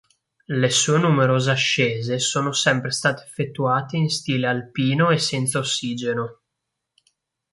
[0.59, 6.39] Le sue numerose ascese sono sempre state effettuate in stile alpino e senza ossigeno.